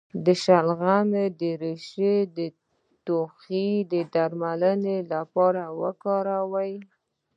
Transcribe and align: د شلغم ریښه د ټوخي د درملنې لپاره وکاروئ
د 0.25 0.27
شلغم 0.43 1.07
ریښه 1.61 2.13
د 2.37 2.39
ټوخي 3.05 3.69
د 3.91 3.93
درملنې 4.13 4.97
لپاره 5.13 5.63
وکاروئ 5.81 6.73